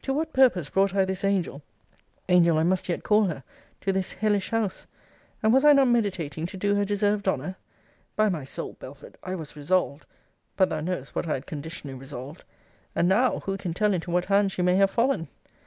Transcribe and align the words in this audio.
To 0.00 0.14
what 0.14 0.32
purpose 0.32 0.70
brought 0.70 0.94
I 0.94 1.04
this 1.04 1.22
angel 1.22 1.60
(angel 2.30 2.56
I 2.56 2.62
must 2.62 2.88
yet 2.88 3.02
call 3.02 3.24
her) 3.26 3.44
to 3.82 3.92
this 3.92 4.12
hellish 4.14 4.48
house? 4.52 4.86
And 5.42 5.52
was 5.52 5.66
I 5.66 5.74
not 5.74 5.88
meditating 5.88 6.46
to 6.46 6.56
do 6.56 6.76
her 6.76 6.84
deserved 6.86 7.28
honour? 7.28 7.56
By 8.16 8.30
my 8.30 8.42
soul, 8.42 8.78
Belford, 8.80 9.18
I 9.22 9.34
was 9.34 9.56
resolved 9.56 10.06
but 10.56 10.70
thou 10.70 10.80
knowest 10.80 11.14
what 11.14 11.26
I 11.26 11.34
had 11.34 11.44
conditionally 11.44 11.92
resolved 11.98 12.44
And 12.94 13.06
now, 13.06 13.40
who 13.40 13.58
can 13.58 13.74
tell 13.74 13.92
into 13.92 14.10
what 14.10 14.24
hands 14.24 14.52
she 14.52 14.62
may 14.62 14.76
have 14.76 14.90
fallen! 14.90 15.28